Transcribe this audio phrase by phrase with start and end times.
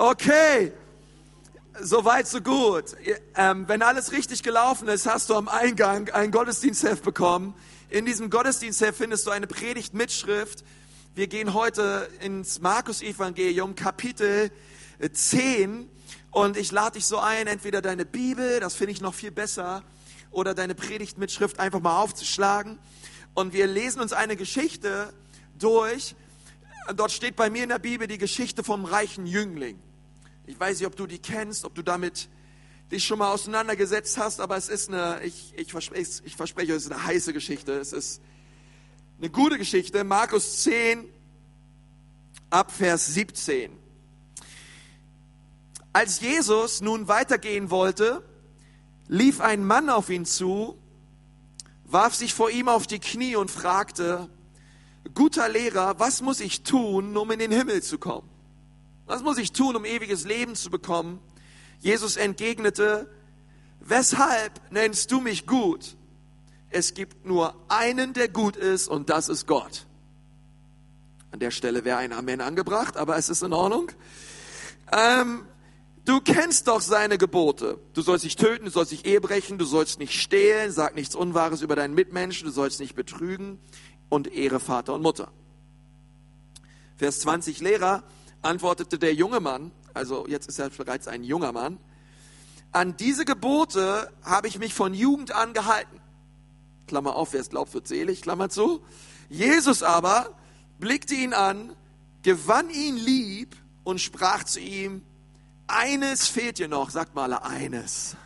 [0.00, 0.70] Okay,
[1.80, 2.84] soweit so gut.
[3.34, 7.52] Ähm, wenn alles richtig gelaufen ist, hast du am Eingang ein Gottesdienstheft bekommen.
[7.90, 10.62] In diesem Gottesdienstheft findest du eine Predigtmitschrift.
[11.16, 14.52] Wir gehen heute ins Markus-Evangelium, Kapitel
[15.12, 15.90] 10.
[16.30, 19.82] Und ich lade dich so ein, entweder deine Bibel, das finde ich noch viel besser,
[20.30, 22.78] oder deine Predigtmitschrift einfach mal aufzuschlagen.
[23.34, 25.12] Und wir lesen uns eine Geschichte
[25.58, 26.14] durch.
[26.94, 29.80] Dort steht bei mir in der Bibel die Geschichte vom reichen Jüngling.
[30.48, 32.30] Ich weiß nicht, ob du die kennst, ob du damit
[32.90, 36.86] dich schon mal auseinandergesetzt hast, aber es ist eine, ich, ich, verspreche, ich verspreche, es
[36.86, 37.74] ist eine heiße Geschichte.
[37.74, 38.22] Es ist
[39.18, 40.04] eine gute Geschichte.
[40.04, 41.04] Markus 10,
[42.48, 43.72] ab Vers 17.
[45.92, 48.22] Als Jesus nun weitergehen wollte,
[49.06, 50.78] lief ein Mann auf ihn zu,
[51.84, 54.30] warf sich vor ihm auf die Knie und fragte,
[55.12, 58.27] guter Lehrer, was muss ich tun, um in den Himmel zu kommen?
[59.08, 61.18] Was muss ich tun, um ewiges Leben zu bekommen?
[61.80, 63.10] Jesus entgegnete,
[63.80, 65.96] weshalb nennst du mich gut?
[66.68, 69.86] Es gibt nur einen, der gut ist, und das ist Gott.
[71.30, 73.90] An der Stelle wäre ein Amen angebracht, aber es ist in Ordnung.
[74.92, 75.46] Ähm,
[76.04, 77.78] du kennst doch seine Gebote.
[77.94, 81.14] Du sollst nicht töten, du sollst nicht Ehe brechen, du sollst nicht stehlen, sag nichts
[81.14, 83.58] Unwahres über deinen Mitmenschen, du sollst nicht betrügen
[84.10, 85.32] und ehre Vater und Mutter.
[86.98, 88.02] Vers 20 Lehrer
[88.42, 91.78] antwortete der junge Mann, also jetzt ist er bereits ein junger Mann,
[92.72, 96.00] an diese Gebote habe ich mich von Jugend an gehalten.
[96.86, 98.82] Klammer auf, wer es glaubt, wird selig, Klammer zu.
[99.28, 100.34] Jesus aber
[100.78, 101.74] blickte ihn an,
[102.22, 105.02] gewann ihn lieb und sprach zu ihm,
[105.66, 108.16] eines fehlt dir noch, sagt mal eines.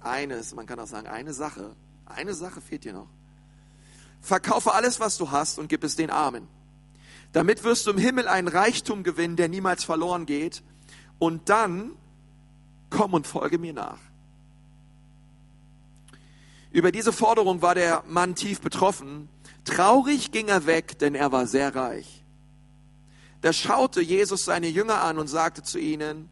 [0.00, 1.74] Eines, man kann auch sagen, eine Sache.
[2.06, 3.08] Eine Sache fehlt dir noch.
[4.20, 6.48] Verkaufe alles, was du hast und gib es den Armen.
[7.32, 10.62] Damit wirst du im Himmel einen Reichtum gewinnen, der niemals verloren geht.
[11.18, 11.92] Und dann
[12.90, 13.98] komm und folge mir nach.
[16.70, 19.28] Über diese Forderung war der Mann tief betroffen.
[19.64, 22.24] Traurig ging er weg, denn er war sehr reich.
[23.40, 26.28] Da schaute Jesus seine Jünger an und sagte zu ihnen,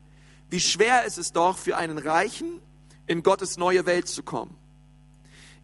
[0.51, 2.61] wie schwer ist es doch für einen Reichen,
[3.07, 4.55] in Gottes neue Welt zu kommen.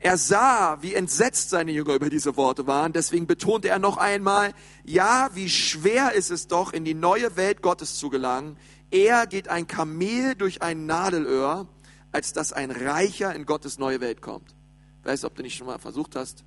[0.02, 2.92] Er sah, wie entsetzt seine Jünger über diese Worte waren.
[2.92, 4.52] Deswegen betonte er noch einmal,
[4.84, 8.56] ja, wie schwer ist es doch, in die neue Welt Gottes zu gelangen.
[8.91, 11.68] Eher geht ein Kamel durch ein Nadelöhr,
[12.10, 14.56] als dass ein Reicher in Gottes neue Welt kommt.
[15.04, 16.42] Weißt du, ob du nicht schon mal versucht hast,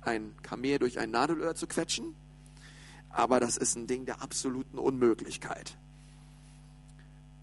[0.00, 2.14] ein Kamel durch ein Nadelöhr zu quetschen?
[3.10, 5.76] Aber das ist ein Ding der absoluten Unmöglichkeit.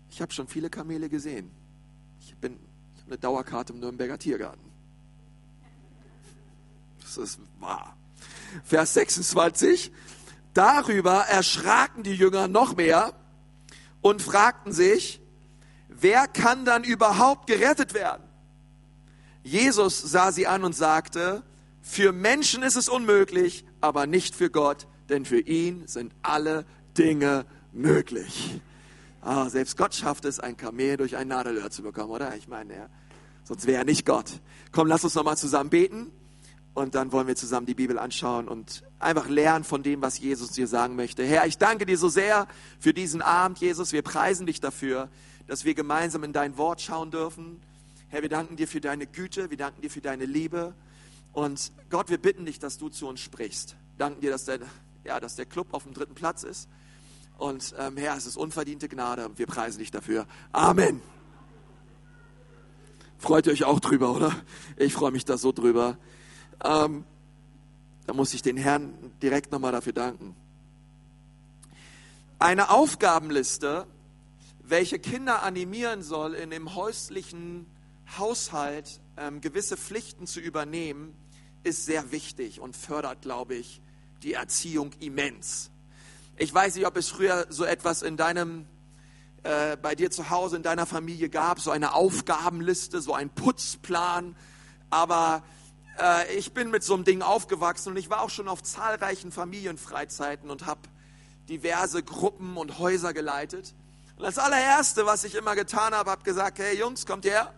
[0.09, 1.51] Ich habe schon viele Kamele gesehen.
[2.21, 2.57] Ich bin
[2.95, 4.66] ich habe eine Dauerkarte im Nürnberger Tiergarten.
[7.07, 7.95] Das ist wahr.
[8.65, 9.91] Vers 26.
[10.53, 13.13] Darüber erschraken die Jünger noch mehr
[14.01, 15.21] und fragten sich,
[15.87, 18.23] wer kann dann überhaupt gerettet werden?
[19.43, 21.43] Jesus sah sie an und sagte,
[21.81, 26.65] für Menschen ist es unmöglich, aber nicht für Gott, denn für ihn sind alle
[26.97, 28.59] Dinge möglich.
[29.21, 32.35] Ah, selbst Gott schafft es, ein Kamel durch ein Nadelöhr zu bekommen, oder?
[32.35, 32.89] Ich meine, ja,
[33.43, 34.41] sonst wäre er nicht Gott.
[34.71, 36.11] Komm, lass uns nochmal zusammen beten.
[36.77, 40.51] Und dann wollen wir zusammen die Bibel anschauen und einfach lernen von dem, was Jesus
[40.51, 41.25] dir sagen möchte.
[41.25, 42.47] Herr, ich danke dir so sehr
[42.79, 43.93] für diesen Abend, Jesus.
[43.93, 45.09] Wir preisen dich dafür,
[45.47, 47.59] dass wir gemeinsam in dein Wort schauen dürfen.
[48.09, 50.75] Herr, wir danken dir für deine Güte, wir danken dir für deine Liebe.
[51.33, 53.75] Und Gott, wir bitten dich, dass du zu uns sprichst.
[53.97, 54.59] Danken dir, dass der,
[55.03, 56.69] ja, dass der Club auf dem dritten Platz ist.
[57.39, 60.27] Und ähm, Herr, es ist unverdiente Gnade wir preisen dich dafür.
[60.51, 61.01] Amen.
[63.17, 64.35] Freut ihr euch auch drüber, oder?
[64.75, 65.97] Ich freue mich da so drüber.
[66.63, 67.03] Ähm,
[68.05, 70.35] da muss ich den Herrn direkt nochmal dafür danken.
[72.39, 73.87] Eine Aufgabenliste,
[74.61, 77.65] welche Kinder animieren soll, in dem häuslichen
[78.17, 81.15] Haushalt ähm, gewisse Pflichten zu übernehmen,
[81.63, 83.81] ist sehr wichtig und fördert, glaube ich,
[84.23, 85.69] die Erziehung immens.
[86.37, 88.67] Ich weiß nicht, ob es früher so etwas in deinem,
[89.43, 94.35] äh, bei dir zu Hause, in deiner Familie gab, so eine Aufgabenliste, so ein Putzplan,
[94.89, 95.43] aber
[95.99, 99.31] äh, ich bin mit so einem Ding aufgewachsen und ich war auch schon auf zahlreichen
[99.31, 100.81] Familienfreizeiten und habe
[101.49, 103.73] diverse Gruppen und Häuser geleitet.
[104.17, 107.53] Und das allererste, was ich immer getan habe, habe gesagt, hey Jungs, kommt her.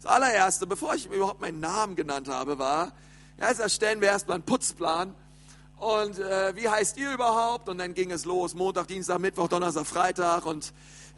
[0.00, 2.92] Das allererste, bevor ich überhaupt meinen Namen genannt habe, war,
[3.38, 5.14] ja, jetzt erstellen wir erstmal einen Putzplan.
[5.76, 7.68] Und äh, wie heißt ihr überhaupt?
[7.68, 10.46] Und dann ging es los, Montag, Dienstag, Mittwoch, Donnerstag, Freitag.
[10.46, 10.72] Und,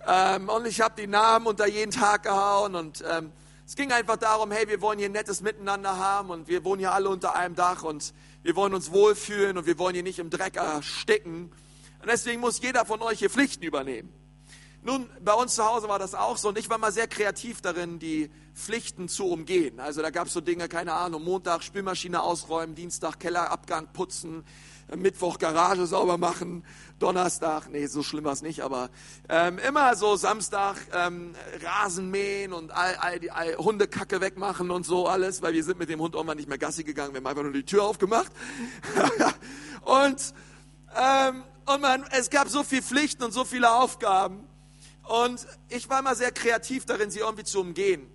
[0.07, 3.33] ähm, und ich habe die Namen unter jeden Tag gehauen und ähm,
[3.71, 6.81] es ging einfach darum, hey, wir wollen hier ein nettes Miteinander haben und wir wohnen
[6.81, 8.13] hier alle unter einem Dach und
[8.43, 11.53] wir wollen uns wohlfühlen und wir wollen hier nicht im Dreck ersticken.
[12.01, 14.13] Und deswegen muss jeder von euch hier Pflichten übernehmen.
[14.83, 17.61] Nun, bei uns zu Hause war das auch so und ich war mal sehr kreativ
[17.61, 19.79] darin, die Pflichten zu umgehen.
[19.79, 24.45] Also da gab es so Dinge, keine Ahnung, Montag Spülmaschine ausräumen, Dienstag Kellerabgang putzen,
[24.97, 26.65] Mittwoch Garage sauber machen,
[26.99, 28.91] Donnerstag, nee, so schlimm war es nicht, aber
[29.29, 34.85] ähm, immer so Samstag ähm, Rasen mähen und all, all die all, Hundekacke wegmachen und
[34.85, 37.27] so alles, weil wir sind mit dem Hund irgendwann nicht mehr Gassi gegangen, wir haben
[37.27, 38.33] einfach nur die Tür aufgemacht.
[39.85, 40.35] und
[40.97, 44.45] ähm, und man, es gab so viele Pflichten und so viele Aufgaben.
[45.05, 48.09] Und ich war immer sehr kreativ darin, sie irgendwie zu umgehen.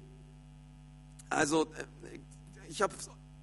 [1.30, 2.20] Also äh,
[2.68, 2.94] ich habe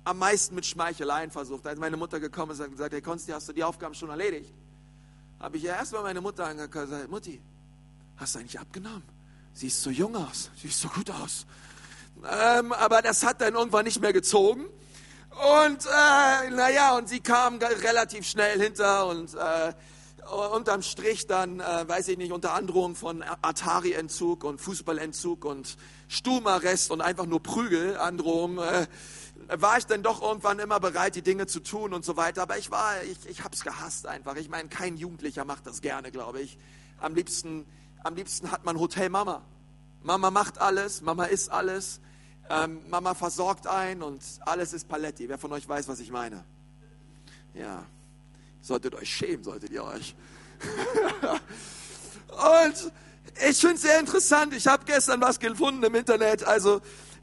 [0.04, 1.66] am meisten mit Schmeicheleien versucht.
[1.66, 4.52] Als meine Mutter gekommen ist und gesagt, hey Konsti, hast du die Aufgaben schon erledigt?
[5.40, 7.40] Habe ich ja erstmal meine Mutter angehört und gesagt, Mutti,
[8.16, 9.02] hast du eigentlich abgenommen?
[9.54, 11.46] Siehst so jung aus, siehst so gut aus.
[12.30, 14.64] Ähm, aber das hat dann irgendwann nicht mehr gezogen.
[15.30, 19.72] Und äh, naja, und sie kam relativ schnell hinter und äh,
[20.54, 25.76] unterm Strich dann, äh, weiß ich nicht, unter Androhung von Atari-Entzug und Fußballentzug und
[26.08, 28.86] Stumarrest und einfach nur Prügelandrohung, äh,
[29.58, 32.42] war ich dann doch irgendwann immer bereit, die Dinge zu tun und so weiter.
[32.42, 34.36] Aber ich war, ich, ich habe es gehasst einfach.
[34.36, 36.58] Ich meine, kein Jugendlicher macht das gerne, glaube ich.
[37.00, 37.66] Am liebsten,
[38.02, 39.42] am liebsten hat man Hotel Mama.
[40.02, 42.00] Mama macht alles, Mama isst alles,
[42.50, 45.28] ähm, Mama versorgt ein und alles ist Paletti.
[45.28, 46.44] Wer von euch weiß, was ich meine?
[47.54, 47.84] Ja,
[48.60, 50.16] solltet euch schämen, solltet ihr euch.
[52.66, 52.92] und
[53.48, 54.54] ich finde es sehr interessant.
[54.54, 56.44] Ich habe gestern was gefunden im Internet.
[56.44, 56.80] Also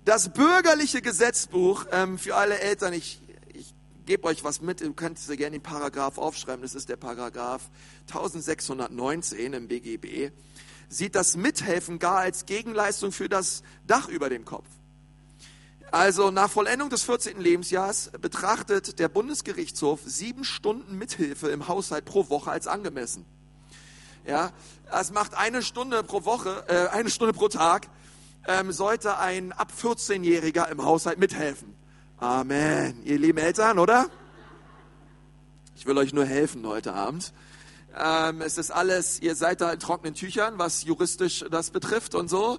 [0.09, 2.94] das bürgerliche Gesetzbuch ähm, für alle Eltern.
[2.94, 3.21] Ich,
[3.53, 3.75] ich
[4.07, 4.81] gebe euch was mit.
[4.81, 6.63] Ihr könnt sehr gerne den Paragraph aufschreiben.
[6.63, 7.69] Das ist der Paragraph
[8.07, 10.31] 1619 im BGB.
[10.88, 14.65] Sieht das Mithelfen gar als Gegenleistung für das Dach über dem Kopf.
[15.91, 17.39] Also nach Vollendung des 14.
[17.39, 23.27] Lebensjahres betrachtet der Bundesgerichtshof sieben Stunden Mithilfe im Haushalt pro Woche als angemessen.
[24.25, 24.53] Ja,
[24.91, 27.88] es macht eine Stunde pro Woche, äh, eine Stunde pro Tag,
[28.49, 31.75] ähm, sollte ein ab 14-Jähriger im Haushalt mithelfen.
[32.17, 32.99] Amen.
[33.05, 34.09] Ihr lieben Eltern, oder?
[35.75, 37.31] Ich will euch nur helfen heute Abend.
[37.95, 42.27] Ähm, es ist alles, ihr seid da in trockenen Tüchern, was juristisch das betrifft und
[42.27, 42.57] so.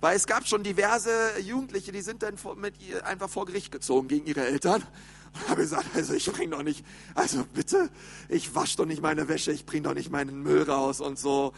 [0.00, 4.08] Weil es gab schon diverse Jugendliche, die sind dann mit ihr einfach vor Gericht gezogen
[4.08, 4.82] gegen ihre Eltern
[5.34, 7.90] und habe gesagt, also ich bring doch nicht, also bitte,
[8.28, 11.52] ich wasche doch nicht meine Wäsche, ich bring doch nicht meinen Müll raus und so.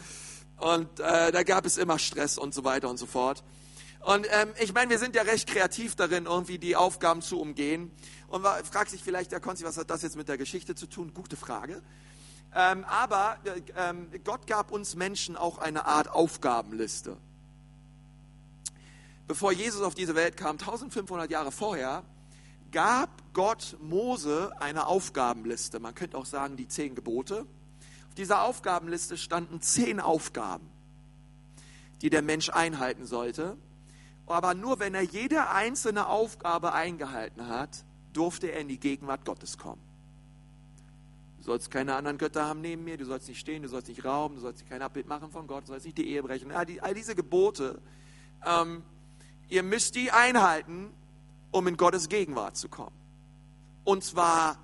[0.58, 3.42] Und äh, da gab es immer Stress und so weiter und so fort.
[4.00, 7.90] Und ähm, ich meine, wir sind ja recht kreativ darin, irgendwie die Aufgaben zu umgehen.
[8.28, 11.12] Und fragt sich vielleicht der Konzi, was hat das jetzt mit der Geschichte zu tun?
[11.12, 11.82] Gute Frage.
[12.54, 17.16] Ähm, aber äh, ähm, Gott gab uns Menschen auch eine Art Aufgabenliste
[19.30, 22.02] bevor Jesus auf diese Welt kam, 1500 Jahre vorher,
[22.72, 25.78] gab Gott Mose eine Aufgabenliste.
[25.78, 27.46] Man könnte auch sagen, die zehn Gebote.
[28.08, 30.68] Auf dieser Aufgabenliste standen zehn Aufgaben,
[32.02, 33.56] die der Mensch einhalten sollte.
[34.30, 39.58] Aber nur wenn er jede einzelne Aufgabe eingehalten hat, durfte er in die Gegenwart Gottes
[39.58, 39.80] kommen.
[41.38, 44.04] Du sollst keine anderen Götter haben neben mir, du sollst nicht stehen, du sollst nicht
[44.04, 46.52] rauben, du sollst kein Abbild machen von Gott, du sollst nicht die Ehe brechen.
[46.52, 47.80] All, die, all diese Gebote
[48.44, 48.82] ähm,
[49.50, 50.92] Ihr müsst die einhalten,
[51.50, 52.94] um in Gottes Gegenwart zu kommen.
[53.82, 54.56] Und zwar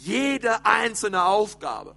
[0.00, 1.94] jede einzelne Aufgabe.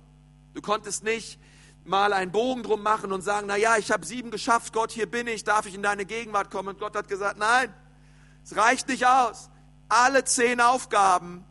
[0.53, 1.39] Du konntest nicht
[1.85, 5.09] mal einen Bogen drum machen und sagen, na ja, ich habe sieben geschafft, Gott, hier
[5.09, 6.69] bin ich, darf ich in deine Gegenwart kommen?
[6.69, 7.73] Und Gott hat gesagt, nein,
[8.43, 9.49] es reicht nicht aus.
[9.87, 11.43] Alle zehn Aufgaben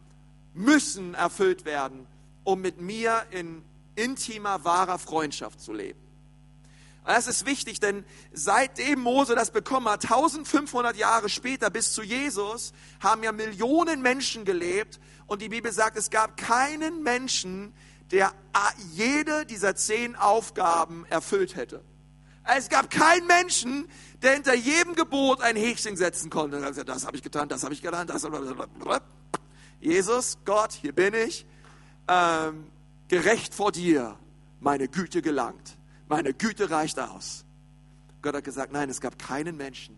[0.55, 2.07] müssen erfüllt werden,
[2.45, 3.63] um mit mir in
[3.97, 5.99] intimer, wahrer Freundschaft zu leben.
[7.05, 12.75] Das ist wichtig, denn seitdem Mose das bekommen hat, 1500 Jahre später bis zu Jesus,
[13.01, 17.73] haben ja Millionen Menschen gelebt und die Bibel sagt, es gab keinen Menschen,
[18.11, 18.33] der
[18.93, 21.83] jede dieser zehn Aufgaben erfüllt hätte.
[22.45, 23.89] Es gab keinen Menschen,
[24.23, 26.61] der hinter jedem Gebot ein Häkchen setzen konnte.
[26.85, 28.27] Das habe ich getan, das habe ich getan, das.
[29.81, 31.47] Jesus, Gott, hier bin ich,
[32.09, 32.67] ähm,
[33.09, 34.19] gerecht vor dir,
[34.61, 35.77] meine Güte gelangt.
[36.09, 37.45] Meine Güte reicht aus.
[38.23, 39.97] Gott hat gesagt, nein, es gab keinen Menschen,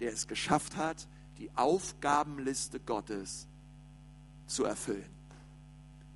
[0.00, 3.48] der es geschafft hat, die Aufgabenliste Gottes
[4.46, 5.15] zu erfüllen.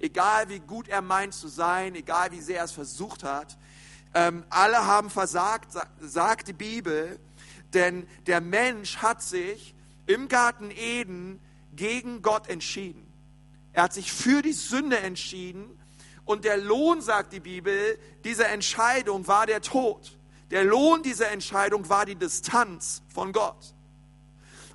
[0.01, 3.59] Egal wie gut er meint zu sein, egal wie sehr er es versucht hat,
[4.15, 7.21] ähm, alle haben versagt, sagt die Bibel,
[7.75, 9.75] denn der Mensch hat sich
[10.07, 11.39] im Garten Eden
[11.77, 13.07] gegen Gott entschieden.
[13.73, 15.79] Er hat sich für die Sünde entschieden
[16.25, 20.19] und der Lohn, sagt die Bibel, dieser Entscheidung war der Tod.
[20.51, 23.75] Der Lohn dieser Entscheidung war die Distanz von Gott.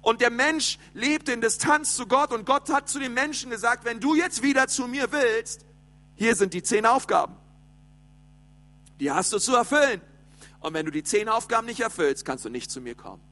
[0.05, 3.85] Und der Mensch lebte in Distanz zu Gott und Gott hat zu den Menschen gesagt,
[3.85, 5.65] wenn du jetzt wieder zu mir willst,
[6.13, 7.35] hier sind die zehn Aufgaben.
[8.99, 9.99] Die hast du zu erfüllen.
[10.59, 13.23] Und wenn du die zehn Aufgaben nicht erfüllst, kannst du nicht zu mir kommen.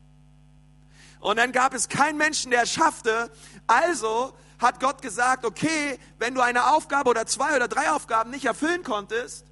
[1.20, 3.30] Und dann gab es keinen Menschen, der es schaffte.
[3.68, 8.46] Also hat Gott gesagt, okay, wenn du eine Aufgabe oder zwei oder drei Aufgaben nicht
[8.46, 9.46] erfüllen konntest,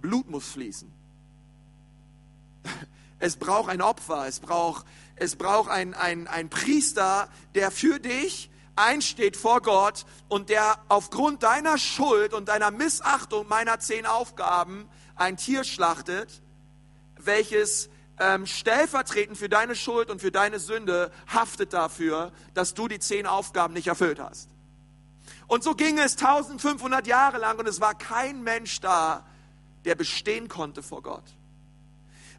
[0.00, 0.92] Blut muss fließen.
[3.20, 8.50] Es braucht ein Opfer, es braucht, es braucht ein, ein, ein Priester, der für dich
[8.76, 15.36] einsteht vor Gott und der aufgrund deiner Schuld und deiner Missachtung meiner zehn Aufgaben ein
[15.36, 16.40] Tier schlachtet,
[17.18, 22.98] welches ähm, stellvertretend für deine Schuld und für deine Sünde haftet dafür, dass du die
[22.98, 24.48] zehn Aufgaben nicht erfüllt hast.
[25.46, 29.26] Und so ging es 1500 Jahre lang und es war kein Mensch da,
[29.84, 31.24] der bestehen konnte vor Gott.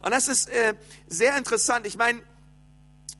[0.02, 0.74] Und das ist äh,
[1.08, 1.86] sehr interessant.
[1.86, 2.22] Ich meine,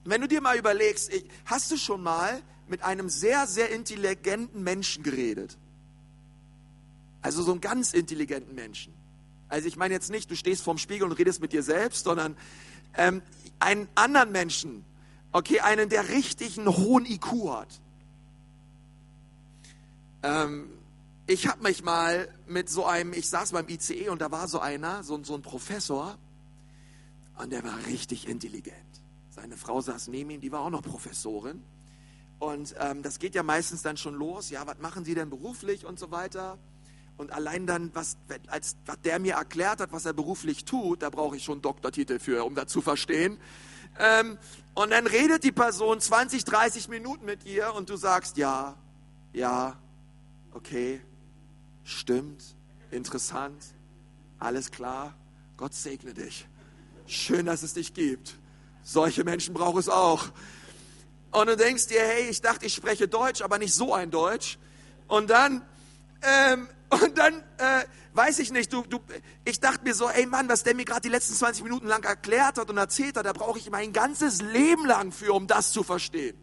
[0.04, 4.64] wenn du dir mal überlegst, ich, hast du schon mal mit einem sehr, sehr intelligenten
[4.64, 5.58] Menschen geredet?
[7.22, 8.94] Also so einen ganz intelligenten Menschen.
[9.48, 12.36] Also ich meine jetzt nicht, du stehst vorm Spiegel und redest mit dir selbst, sondern
[12.96, 13.22] ähm,
[13.60, 14.84] einen anderen Menschen,
[15.32, 17.82] okay, einen, der richtig einen hohen IQ hat.
[20.24, 20.70] Ähm,
[21.28, 24.60] ich habe mich mal mit so einem, ich saß beim ICE und da war so
[24.60, 26.18] einer, so, so ein Professor,
[27.38, 28.76] und der war richtig intelligent.
[29.30, 31.64] Seine Frau saß neben ihm, die war auch noch Professorin.
[32.40, 34.50] Und ähm, das geht ja meistens dann schon los.
[34.50, 36.58] Ja, was machen Sie denn beruflich und so weiter?
[37.18, 41.10] Und allein dann, was, als, was der mir erklärt hat, was er beruflich tut, da
[41.10, 43.38] brauche ich schon Doktortitel für, um das zu verstehen.
[44.00, 44.38] Ähm,
[44.74, 48.76] und dann redet die Person 20, 30 Minuten mit ihr und du sagst, ja,
[49.34, 49.78] ja,
[50.54, 51.02] okay,
[51.84, 52.56] stimmt,
[52.90, 53.64] interessant,
[54.40, 55.16] alles klar,
[55.58, 56.48] Gott segne dich.
[57.12, 58.36] Schön, dass es dich gibt.
[58.84, 60.30] Solche Menschen braucht es auch.
[61.32, 64.58] Und du denkst dir, hey, ich dachte, ich spreche Deutsch, aber nicht so ein Deutsch.
[65.08, 65.62] Und dann
[66.22, 69.00] ähm, und dann, äh, weiß ich nicht, du, du,
[69.46, 72.04] ich dachte mir so, ey Mann, was der mir gerade die letzten 20 Minuten lang
[72.04, 75.72] erklärt hat und erzählt hat, da brauche ich mein ganzes Leben lang für, um das
[75.72, 76.36] zu verstehen.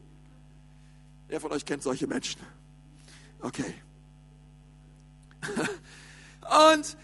[1.29, 2.41] Wer von euch kennt solche Menschen?
[3.41, 3.75] Okay.
[6.73, 6.97] und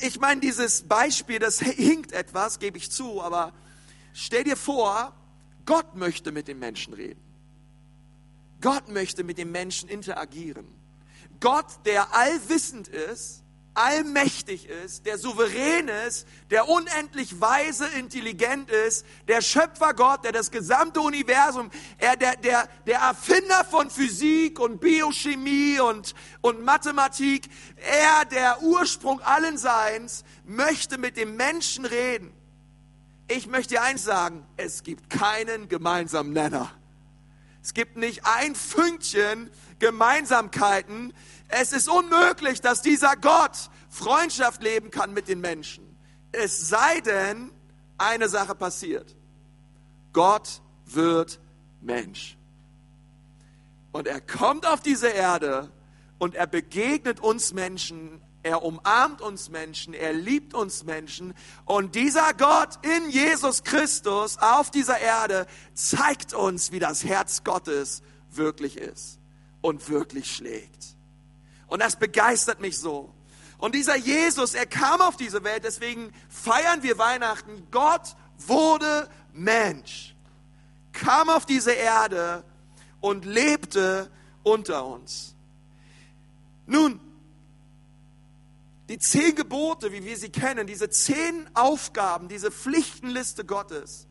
[0.00, 3.52] ich, meine, dieses Beispiel, das hinkt etwas, gebe ich zu, aber
[4.12, 5.14] stell dir vor,
[5.66, 7.20] Gott möchte mit den Menschen reden.
[8.60, 10.66] Gott möchte mit den Menschen interagieren.
[11.40, 13.43] Gott, der allwissend ist,
[13.74, 21.00] allmächtig ist, der souverän ist, der unendlich weise, intelligent ist, der Schöpfergott, der das gesamte
[21.00, 28.62] Universum, er, der, der, der Erfinder von Physik und Biochemie und, und Mathematik, er, der
[28.62, 32.32] Ursprung allen Seins, möchte mit dem Menschen reden.
[33.26, 36.70] Ich möchte dir eins sagen, es gibt keinen gemeinsamen Nenner.
[37.62, 41.14] Es gibt nicht ein Fünkchen Gemeinsamkeiten.
[41.48, 45.84] Es ist unmöglich, dass dieser Gott Freundschaft leben kann mit den Menschen.
[46.32, 47.50] Es sei denn,
[47.96, 49.14] eine Sache passiert.
[50.12, 51.40] Gott wird
[51.80, 52.36] Mensch.
[53.92, 55.70] Und er kommt auf diese Erde
[56.18, 61.32] und er begegnet uns Menschen er umarmt uns Menschen, er liebt uns Menschen.
[61.64, 68.02] Und dieser Gott in Jesus Christus auf dieser Erde zeigt uns, wie das Herz Gottes
[68.30, 69.18] wirklich ist
[69.62, 70.94] und wirklich schlägt.
[71.66, 73.12] Und das begeistert mich so.
[73.58, 77.66] Und dieser Jesus, er kam auf diese Welt, deswegen feiern wir Weihnachten.
[77.70, 80.14] Gott wurde Mensch,
[80.92, 82.44] kam auf diese Erde
[83.00, 84.10] und lebte
[84.42, 85.34] unter uns.
[86.66, 87.00] Nun,
[88.88, 94.06] die zehn Gebote, wie wir sie kennen, diese zehn Aufgaben, diese Pflichtenliste Gottes,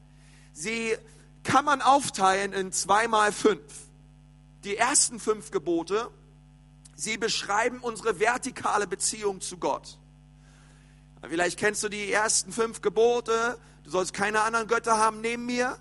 [0.52, 0.98] sie
[1.44, 3.62] kann man aufteilen in zweimal fünf.
[4.64, 6.10] Die ersten fünf Gebote,
[7.04, 10.00] sie beschreiben unsere vertikale Beziehung zu Gott.
[11.22, 13.58] Vielleicht kennst du die ersten fünf Gebote.
[13.84, 15.78] Du sollst keine anderen Götter haben neben mir.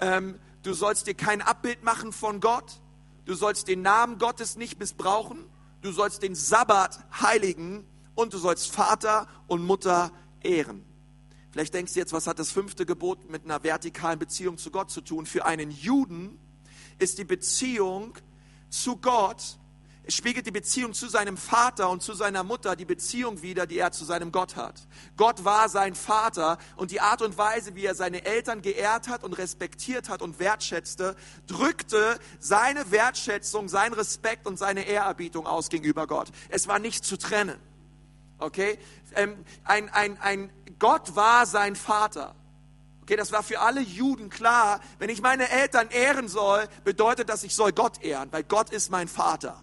[0.00, 2.80] Ähm, du sollst dir kein Abbild machen von Gott.
[3.24, 5.44] Du sollst den Namen Gottes nicht missbrauchen.
[5.80, 10.10] Du sollst den Sabbat heiligen und du sollst Vater und Mutter
[10.42, 10.84] ehren.
[11.50, 14.90] Vielleicht denkst du jetzt, was hat das fünfte Gebot mit einer vertikalen Beziehung zu Gott
[14.90, 15.26] zu tun?
[15.26, 16.38] Für einen Juden
[16.98, 18.14] ist die Beziehung
[18.70, 19.58] zu Gott,
[20.04, 23.78] es spiegelt die Beziehung zu seinem Vater und zu seiner Mutter die Beziehung wider, die
[23.78, 24.88] er zu seinem Gott hat.
[25.16, 29.22] Gott war sein Vater und die Art und Weise, wie er seine Eltern geehrt hat
[29.22, 31.14] und respektiert hat und wertschätzte,
[31.46, 36.32] drückte seine Wertschätzung, sein Respekt und seine Ehrerbietung aus gegenüber Gott.
[36.48, 37.60] Es war nicht zu trennen.
[38.38, 38.80] Okay?
[39.14, 42.34] Ähm, ein, ein, ein Gott war sein Vater.
[43.02, 44.80] Okay, das war für alle Juden klar.
[44.98, 48.90] Wenn ich meine Eltern ehren soll, bedeutet das, ich soll Gott ehren, weil Gott ist
[48.90, 49.62] mein Vater.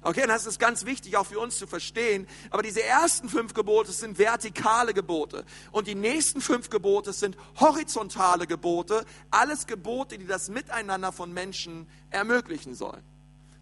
[0.00, 2.26] Okay, und das ist ganz wichtig auch für uns zu verstehen.
[2.50, 5.44] Aber diese ersten fünf Gebote sind vertikale Gebote.
[5.72, 9.04] Und die nächsten fünf Gebote sind horizontale Gebote.
[9.30, 13.02] Alles Gebote, die das Miteinander von Menschen ermöglichen sollen.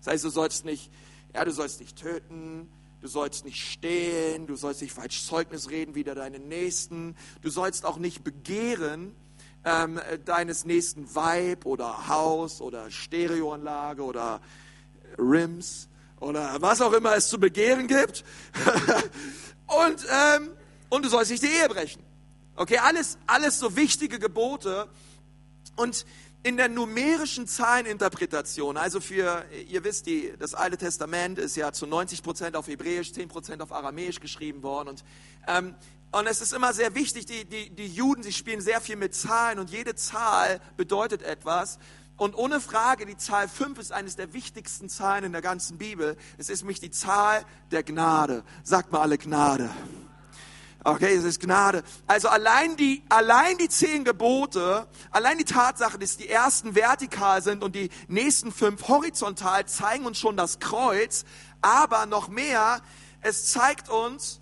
[0.00, 0.93] Das heißt, du sollst nicht,
[1.35, 2.69] ja, du sollst nicht töten,
[3.00, 7.87] du sollst nicht stehlen, du sollst nicht falsch Zeugnis reden wider deinen Nächsten, du sollst
[7.87, 9.16] auch nicht begehren
[9.64, 14.40] ähm, deines nächsten Weib oder Haus oder Stereoanlage oder
[15.19, 15.88] Rims
[16.21, 18.25] oder was auch immer es zu begehren gibt.
[19.67, 20.51] und, ähm,
[20.89, 22.03] und du sollst nicht die Ehe brechen.
[22.57, 24.89] Okay, alles, alles so wichtige Gebote.
[25.77, 26.07] Und
[26.43, 31.87] in der numerischen Zahleninterpretation, also für, ihr wisst, die, das Alte Testament ist ja zu
[31.87, 34.91] 90 Prozent auf Hebräisch, 10 Prozent auf Aramäisch geschrieben worden.
[34.91, 35.05] Und,
[35.49, 35.75] ähm,
[36.13, 39.15] und es ist immer sehr wichtig, die, die, die Juden, sie spielen sehr viel mit
[39.15, 41.79] Zahlen und jede Zahl bedeutet etwas.
[42.17, 46.17] Und ohne Frage, die Zahl 5 ist eines der wichtigsten Zahlen in der ganzen Bibel.
[46.39, 48.43] Es ist nämlich die Zahl der Gnade.
[48.63, 49.69] Sagt mal alle Gnade.
[50.83, 51.83] Okay, es ist Gnade.
[52.07, 57.63] Also allein die, allein die zehn Gebote, allein die Tatsache, dass die ersten vertikal sind
[57.63, 61.25] und die nächsten fünf horizontal, zeigen uns schon das Kreuz.
[61.61, 62.81] Aber noch mehr,
[63.21, 64.41] es zeigt uns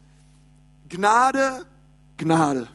[0.88, 1.66] Gnade,
[2.18, 2.68] Gnade.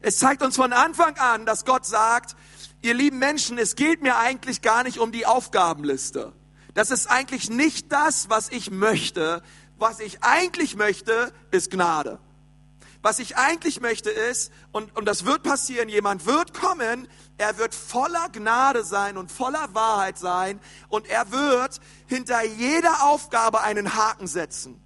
[0.00, 2.34] Es zeigt uns von Anfang an, dass Gott sagt,
[2.82, 6.32] ihr lieben Menschen, es geht mir eigentlich gar nicht um die Aufgabenliste.
[6.74, 9.42] Das ist eigentlich nicht das, was ich möchte.
[9.78, 12.18] Was ich eigentlich möchte, ist Gnade.
[13.02, 17.74] Was ich eigentlich möchte ist, und, und das wird passieren, jemand wird kommen, er wird
[17.74, 24.28] voller Gnade sein und voller Wahrheit sein und er wird hinter jeder Aufgabe einen Haken
[24.28, 24.81] setzen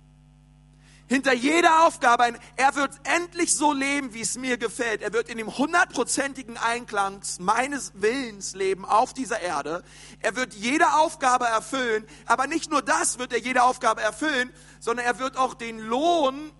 [1.08, 5.02] hinter jeder Aufgabe ein, er wird endlich so leben, wie es mir gefällt.
[5.02, 9.84] Er wird in dem hundertprozentigen Einklang meines Willens leben auf dieser Erde.
[10.20, 15.06] Er wird jede Aufgabe erfüllen, aber nicht nur das wird er jede Aufgabe erfüllen, sondern
[15.06, 16.50] er wird auch den Lohn,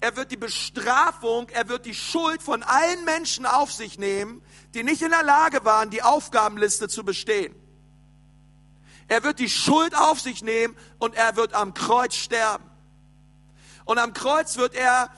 [0.00, 4.42] er wird die Bestrafung, er wird die Schuld von allen Menschen auf sich nehmen,
[4.74, 7.54] die nicht in der Lage waren, die Aufgabenliste zu bestehen.
[9.06, 12.71] Er wird die Schuld auf sich nehmen und er wird am Kreuz sterben.
[13.84, 15.10] Und am Kreuz wird er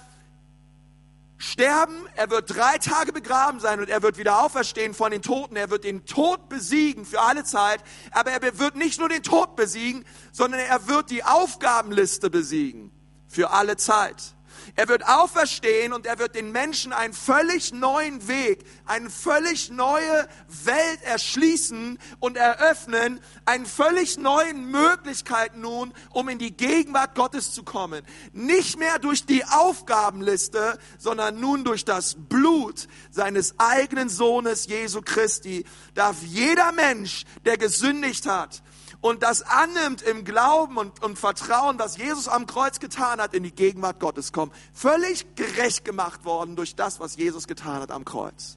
[1.37, 5.57] sterben, er wird drei Tage begraben sein und er wird wieder auferstehen von den Toten.
[5.57, 7.81] Er wird den Tod besiegen für alle Zeit,
[8.13, 12.91] aber er wird nicht nur den Tod besiegen, sondern er wird die Aufgabenliste besiegen
[13.29, 14.35] für alle Zeit.
[14.77, 20.29] Er wird auferstehen und er wird den Menschen einen völlig neuen Weg, eine völlig neue
[20.65, 27.63] Welt erschließen und eröffnen, eine völlig neuen Möglichkeit nun, um in die Gegenwart Gottes zu
[27.63, 28.05] kommen.
[28.33, 35.65] Nicht mehr durch die Aufgabenliste, sondern nun durch das Blut seines eigenen Sohnes Jesu Christi
[35.95, 38.61] darf jeder Mensch, der gesündigt hat,
[39.05, 43.43] und das annimmt im Glauben und, und Vertrauen, was Jesus am Kreuz getan hat, in
[43.43, 44.51] die Gegenwart Gottes kommen.
[44.73, 48.57] Völlig gerecht gemacht worden durch das, was Jesus getan hat am Kreuz.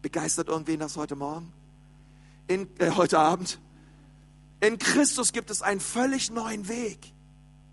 [0.00, 1.52] Begeistert irgendwen das heute Morgen?
[2.46, 3.58] In, äh, heute Abend?
[4.60, 7.12] In Christus gibt es einen völlig neuen Weg.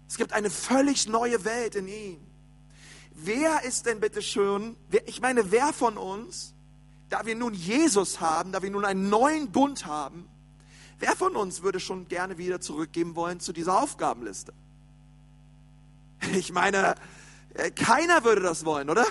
[0.08, 2.18] Es gibt eine völlig neue Welt in ihm.
[3.12, 6.56] Wer ist denn bitte schön, ich meine, wer von uns,
[7.10, 10.28] da wir nun Jesus haben, da wir nun einen neuen Bund haben,
[11.00, 14.54] Wer von uns würde schon gerne wieder zurückgeben wollen zu dieser Aufgabenliste?
[16.34, 16.96] Ich meine,
[17.54, 19.06] äh, keiner würde das wollen, oder?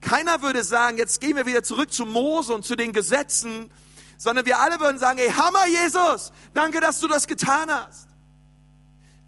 [0.00, 3.70] Keiner würde sagen, jetzt gehen wir wieder zurück zu Mose und zu den Gesetzen,
[4.18, 8.08] sondern wir alle würden sagen, ey, Hammer Jesus, danke, dass du das getan hast.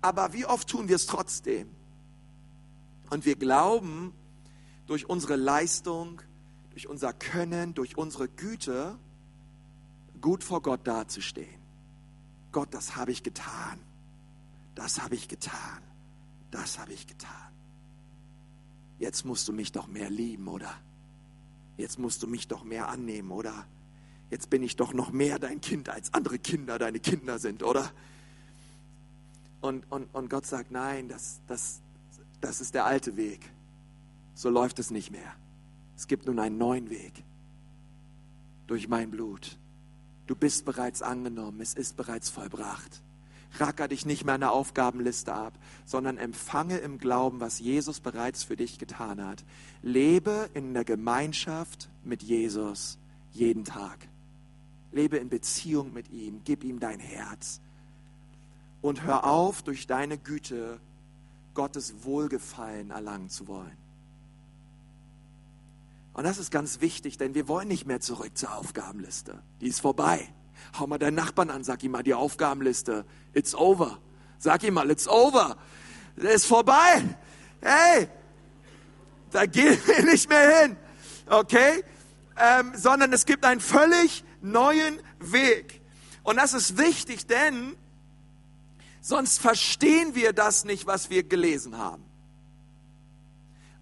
[0.01, 1.69] Aber wie oft tun wir es trotzdem?
[3.11, 4.13] Und wir glauben,
[4.87, 6.23] durch unsere Leistung,
[6.71, 8.99] durch unser Können, durch unsere Güte,
[10.21, 11.58] gut vor Gott dazustehen.
[12.53, 13.79] Gott, das habe ich getan.
[14.75, 15.83] Das habe ich getan.
[16.51, 17.53] Das habe ich getan.
[18.99, 20.75] Jetzt musst du mich doch mehr lieben, oder?
[21.77, 23.67] Jetzt musst du mich doch mehr annehmen, oder?
[24.31, 27.91] Jetzt bin ich doch noch mehr dein Kind, als andere Kinder deine Kinder sind, oder?
[29.61, 31.81] Und, und, und Gott sagt, nein, das, das,
[32.41, 33.41] das ist der alte Weg.
[34.35, 35.35] So läuft es nicht mehr.
[35.97, 37.25] Es gibt nun einen neuen Weg
[38.67, 39.59] durch mein Blut.
[40.29, 43.03] Du bist bereits angenommen, es ist bereits vollbracht.
[43.55, 45.55] Racker dich nicht mehr an der Aufgabenliste ab,
[45.87, 49.43] sondern empfange im Glauben, was Jesus bereits für dich getan hat.
[49.83, 52.99] Lebe in der Gemeinschaft mit Jesus
[53.33, 54.07] jeden Tag.
[54.93, 57.63] Lebe in Beziehung mit ihm, gib ihm dein Herz.
[58.83, 60.79] Und hör auf, durch deine Güte
[61.55, 63.88] Gottes Wohlgefallen erlangen zu wollen.
[66.19, 69.41] Und das ist ganz wichtig, denn wir wollen nicht mehr zurück zur Aufgabenliste.
[69.61, 70.29] Die ist vorbei.
[70.77, 73.05] Hau mal deinen Nachbarn an, sag ihm mal die Aufgabenliste.
[73.35, 74.01] It's over.
[74.37, 75.57] Sag ihm mal, it's over.
[76.17, 77.05] Ist vorbei.
[77.61, 78.09] Hey,
[79.31, 80.77] da gehen wir nicht mehr hin.
[81.27, 81.85] Okay?
[82.37, 85.81] Ähm, sondern es gibt einen völlig neuen Weg.
[86.25, 87.77] Und das ist wichtig, denn
[89.01, 92.08] sonst verstehen wir das nicht, was wir gelesen haben.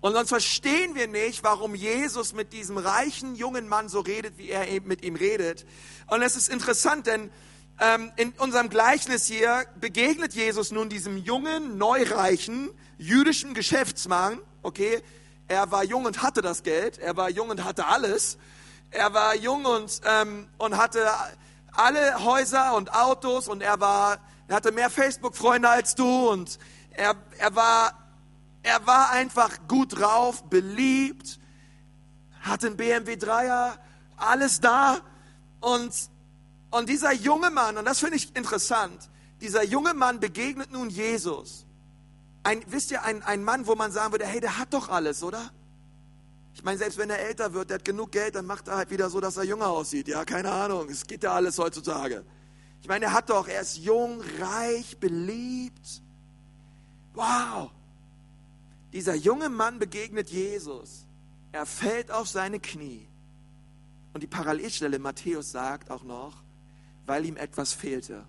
[0.06, 4.50] Und sonst verstehen wir nicht, warum Jesus mit diesem reichen jungen Mann so redet, wie
[4.50, 5.66] er mit ihm redet.
[6.06, 7.28] Und es ist interessant, denn
[7.80, 14.38] ähm, in unserem Gleichnis hier begegnet Jesus nun diesem jungen, neureichen, jüdischen Geschäftsmann.
[14.62, 15.02] Okay,
[15.48, 18.38] er war jung und hatte das Geld, er war jung und hatte alles.
[18.92, 21.04] Er war jung und, ähm, und hatte
[21.72, 26.60] alle Häuser und Autos und er war, er hatte mehr Facebook-Freunde als du und
[26.92, 28.05] er, er war,
[28.66, 31.38] er war einfach gut drauf, beliebt,
[32.40, 33.78] hatte einen BMW 3er,
[34.16, 34.98] alles da
[35.60, 35.92] und,
[36.72, 39.08] und dieser junge Mann, und das finde ich interessant,
[39.40, 41.64] dieser junge Mann begegnet nun Jesus.
[42.42, 45.22] Ein, wisst ihr, ein, ein Mann, wo man sagen würde, hey, der hat doch alles,
[45.22, 45.52] oder?
[46.54, 48.90] Ich meine, selbst wenn er älter wird, der hat genug Geld, dann macht er halt
[48.90, 50.08] wieder so, dass er jünger aussieht.
[50.08, 50.88] Ja, keine Ahnung.
[50.88, 52.24] Es geht ja alles heutzutage.
[52.80, 56.02] Ich meine, er hat doch, er ist jung, reich, beliebt.
[57.14, 57.70] Wow.
[58.96, 61.06] Dieser junge Mann begegnet Jesus.
[61.52, 63.06] Er fällt auf seine Knie.
[64.12, 66.42] Und die Parallelstelle Matthäus sagt auch noch,
[67.06, 68.24] weil ihm etwas fehlte.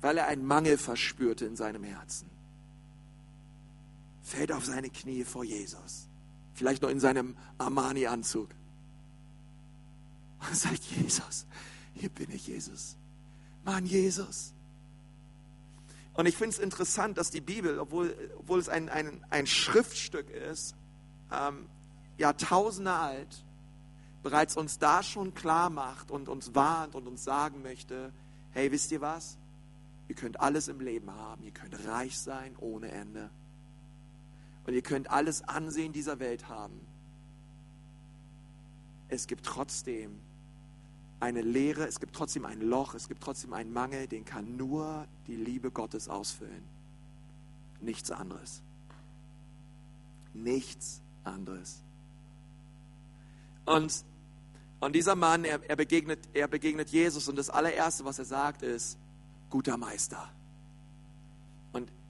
[0.00, 2.30] Weil er einen Mangel verspürte in seinem Herzen.
[4.22, 6.08] Fällt auf seine Knie vor Jesus
[6.58, 8.48] vielleicht noch in seinem Armani-Anzug.
[10.40, 11.46] Und sagt, Jesus,
[11.94, 12.96] hier bin ich, Jesus.
[13.64, 14.52] Mann, Jesus.
[16.18, 20.28] Und ich finde es interessant, dass die Bibel, obwohl, obwohl es ein, ein, ein Schriftstück
[20.30, 20.74] ist,
[21.30, 21.68] ähm,
[22.16, 23.44] Jahrtausende alt,
[24.24, 28.12] bereits uns da schon klar macht und uns warnt und uns sagen möchte,
[28.50, 29.38] hey, wisst ihr was?
[30.08, 33.30] Ihr könnt alles im Leben haben, ihr könnt reich sein ohne Ende.
[34.66, 36.80] Und ihr könnt alles Ansehen dieser Welt haben.
[39.06, 40.18] Es gibt trotzdem
[41.20, 45.06] eine Leere, es gibt trotzdem ein Loch, es gibt trotzdem einen Mangel, den kann nur
[45.26, 46.62] die Liebe Gottes ausfüllen.
[47.80, 48.62] Nichts anderes.
[50.34, 51.82] Nichts anderes.
[53.64, 54.04] Und,
[54.80, 58.62] und dieser Mann, er, er, begegnet, er begegnet Jesus und das allererste, was er sagt,
[58.62, 58.98] ist,
[59.50, 60.30] guter Meister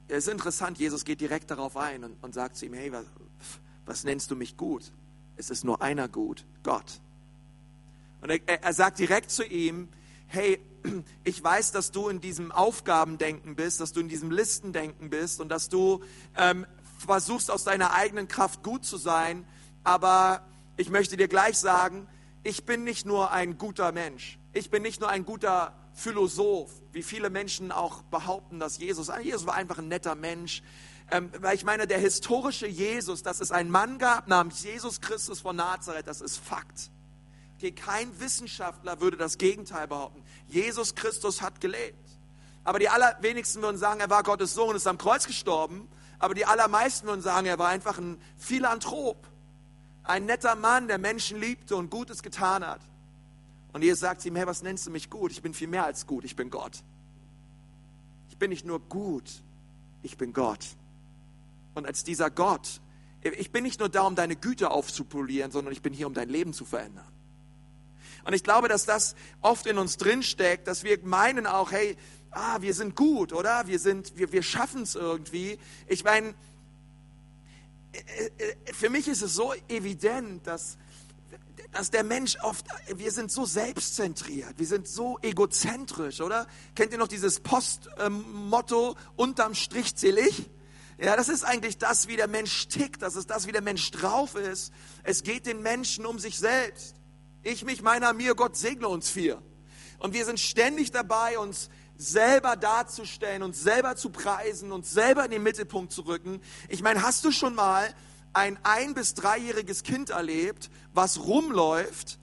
[0.09, 3.05] es ist interessant, Jesus geht direkt darauf ein und, und sagt zu ihm, hey, was,
[3.85, 4.91] was, nennst du mich gut?
[5.37, 7.01] Es ist nur einer gut, Gott.
[8.21, 9.89] Und er, er sagt direkt zu ihm,
[10.27, 10.61] hey,
[11.25, 15.49] ich weiß, dass du in diesem Aufgabendenken bist, dass du in diesem Listendenken bist und
[15.49, 16.03] dass du
[16.37, 16.67] ähm,
[16.99, 19.47] versuchst aus deiner eigenen Kraft gut zu sein,
[19.85, 22.07] aber ich möchte dir gleich sagen,
[22.43, 27.03] ich bin nicht nur ein guter Mensch, ich bin nicht nur ein guter Philosoph, wie
[27.03, 30.63] viele Menschen auch behaupten, dass Jesus, ah, Jesus war einfach ein netter Mensch.
[31.11, 35.41] Ähm, weil ich meine, der historische Jesus, dass es einen Mann gab namens Jesus Christus
[35.41, 36.91] von Nazareth, das ist Fakt.
[37.59, 40.23] Okay, kein Wissenschaftler würde das Gegenteil behaupten.
[40.47, 41.99] Jesus Christus hat gelebt.
[42.63, 45.89] Aber die allerwenigsten würden sagen, er war Gottes Sohn und ist am Kreuz gestorben.
[46.21, 49.27] Aber die allermeisten würden sagen, er war einfach ein Philanthrop.
[50.05, 52.81] Ein netter Mann, der Menschen liebte und Gutes getan hat.
[53.73, 55.33] Und Jesus sagt ihm, hey, was nennst du mich gut?
[55.33, 56.85] Ich bin viel mehr als gut, ich bin Gott.
[58.31, 59.29] Ich bin nicht nur gut,
[60.05, 60.65] ich bin Gott.
[61.75, 62.81] Und als dieser Gott,
[63.21, 66.29] ich bin nicht nur da, um deine Güte aufzupolieren, sondern ich bin hier, um dein
[66.29, 67.18] Leben zu verändern.
[68.29, 71.97] Und ich glaube, dass das oft in uns drinsteckt, dass wir meinen auch, hey,
[72.31, 73.67] ah, wir sind gut, oder?
[73.67, 75.59] Wir, wir, wir schaffen es irgendwie.
[75.87, 76.35] Ich meine,
[77.93, 80.77] äh, äh, für mich ist es so evident, dass
[81.73, 86.47] dass der Mensch oft, wir sind so selbstzentriert, wir sind so egozentrisch, oder?
[86.75, 90.51] Kennt ihr noch dieses Postmotto, unterm Strich zählig?
[90.99, 93.91] Ja, das ist eigentlich das, wie der Mensch tickt, das ist das, wie der Mensch
[93.91, 94.73] drauf ist.
[95.03, 96.98] Es geht den Menschen um sich selbst.
[97.49, 99.41] Ich, mich, meiner, mir, Gott segne uns vier.
[99.99, 105.31] Und wir sind ständig dabei, uns selber darzustellen, uns selber zu preisen, uns selber in
[105.31, 106.43] den Mittelpunkt zu rücken.
[106.69, 107.95] Ich meine, hast du schon mal
[108.35, 112.19] ein ein- bis dreijähriges Kind erlebt, was rumläuft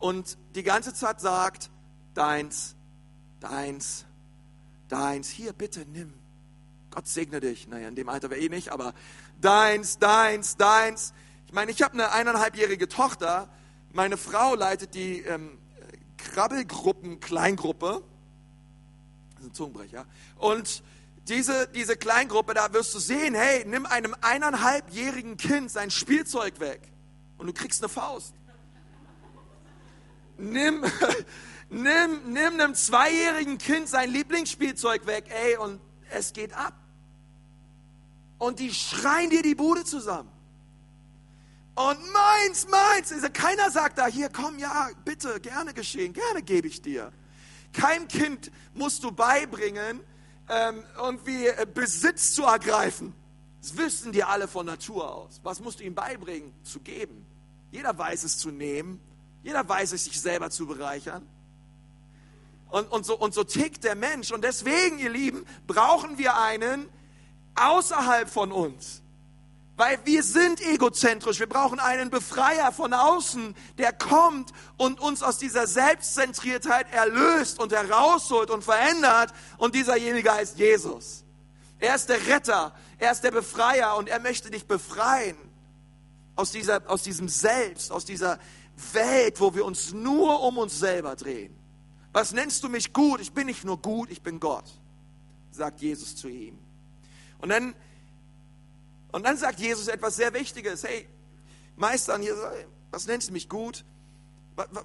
[0.00, 1.70] und die ganze Zeit sagt,
[2.14, 2.74] deins,
[3.38, 4.04] deins,
[4.88, 6.12] deins, hier bitte nimm.
[6.90, 7.68] Gott segne dich.
[7.68, 8.94] Naja, in dem Alter wäre eh nicht, aber
[9.40, 11.14] deins, deins, deins.
[11.46, 13.48] Ich meine, ich habe eine eineinhalbjährige Tochter.
[13.96, 15.56] Meine Frau leitet die ähm,
[16.18, 18.02] Krabbelgruppen, Kleingruppe.
[19.30, 20.04] Das ist ein Zungenbrecher.
[20.36, 20.82] Und
[21.28, 26.82] diese, diese Kleingruppe, da wirst du sehen, hey, nimm einem eineinhalbjährigen Kind sein Spielzeug weg
[27.38, 28.34] und du kriegst eine Faust.
[30.36, 30.84] nimm,
[31.70, 35.80] nimm, nimm einem zweijährigen Kind sein Lieblingsspielzeug weg, ey, und
[36.10, 36.74] es geht ab.
[38.36, 40.35] Und die schreien dir die Bude zusammen.
[41.76, 43.12] Und meins, meins.
[43.12, 47.12] Also keiner sagt da, hier, komm, ja, bitte, gerne geschehen, gerne gebe ich dir.
[47.74, 50.00] Kein Kind musst du beibringen,
[50.48, 53.12] ähm, irgendwie äh, Besitz zu ergreifen.
[53.60, 55.40] Das wissen die alle von Natur aus.
[55.42, 56.54] Was musst du ihm beibringen?
[56.62, 57.26] Zu geben.
[57.70, 58.98] Jeder weiß es zu nehmen.
[59.42, 61.26] Jeder weiß es, sich selber zu bereichern.
[62.70, 64.32] Und, und, so, und so tickt der Mensch.
[64.32, 66.88] Und deswegen, ihr Lieben, brauchen wir einen
[67.54, 69.02] außerhalb von uns.
[69.76, 71.38] Weil wir sind egozentrisch.
[71.38, 77.72] Wir brauchen einen Befreier von außen, der kommt und uns aus dieser Selbstzentriertheit erlöst und
[77.72, 79.32] herausholt und verändert.
[79.58, 81.24] Und dieserjenige heißt Jesus.
[81.78, 85.36] Er ist der Retter, er ist der Befreier und er möchte dich befreien
[86.36, 88.38] aus, dieser, aus diesem Selbst, aus dieser
[88.92, 91.54] Welt, wo wir uns nur um uns selber drehen.
[92.12, 93.20] Was nennst du mich gut?
[93.20, 94.64] Ich bin nicht nur gut, ich bin Gott,
[95.50, 96.58] sagt Jesus zu ihm.
[97.38, 97.74] Und dann,
[99.12, 100.84] und dann sagt Jesus etwas sehr Wichtiges.
[100.84, 101.08] Hey,
[101.76, 102.18] Meister,
[102.90, 103.84] was nennst du mich gut?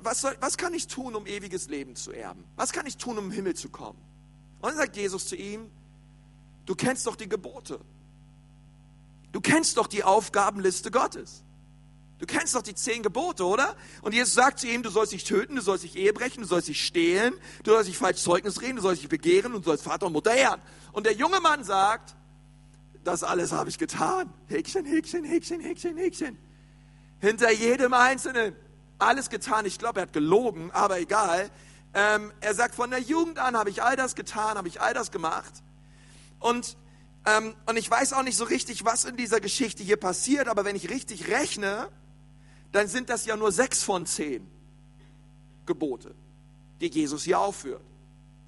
[0.04, 2.44] Was, soll, was kann ich tun, um ewiges Leben zu erben?
[2.58, 4.00] Was kann ich tun, um im Himmel zu kommen?
[4.60, 5.72] Und dann sagt Jesus zu ihm,
[6.66, 7.80] du kennst doch die Gebote.
[9.32, 11.44] Du kennst doch die Aufgabenliste Gottes.
[12.20, 13.76] Du kennst doch die zehn Gebote, oder?
[14.04, 16.48] Und Jesus sagt zu ihm, du sollst nicht töten, du sollst nicht Ehe brechen, du
[16.48, 19.70] sollst nicht stehlen, du sollst nicht falsch Zeugnis reden, du sollst nicht begehren und du
[19.70, 20.62] sollst Vater und Mutter ehren.
[20.92, 22.16] Und der junge Mann sagt,
[23.04, 24.34] das alles habe ich getan.
[24.48, 26.38] Häkchen, Häkchen, Häkchen, Häkchen, Häkchen.
[27.20, 28.56] Hinter jedem Einzelnen.
[29.00, 29.66] Alles getan.
[29.66, 31.50] Ich glaube, er hat gelogen, aber egal.
[31.94, 34.94] Ähm, er sagt, von der Jugend an habe ich all das getan, habe ich all
[34.94, 35.52] das gemacht.
[36.40, 36.78] Und
[37.26, 40.66] ähm, und ich weiß auch nicht so richtig, was in dieser Geschichte hier passiert, aber
[40.66, 41.90] wenn ich richtig rechne,
[42.72, 44.48] dann sind das ja nur sechs von zehn
[45.66, 46.16] Gebote,
[46.80, 47.84] die Jesus hier aufführt.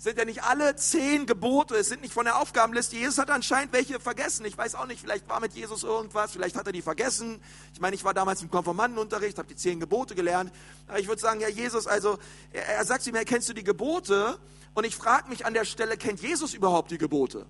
[0.03, 2.97] Sind ja nicht alle zehn Gebote, es sind nicht von der Aufgabenliste.
[2.97, 4.45] Jesus hat anscheinend welche vergessen.
[4.45, 7.39] Ich weiß auch nicht, vielleicht war mit Jesus irgendwas, vielleicht hat er die vergessen.
[7.73, 10.51] Ich meine, ich war damals im Konformantenunterricht, habe die zehn Gebote gelernt.
[10.89, 12.17] Aber ich würde sagen, ja, Jesus, also,
[12.51, 14.37] er, er sagt zu mir, kennst du die Gebote?
[14.73, 17.45] Und ich frage mich an der Stelle, kennt Jesus überhaupt die Gebote?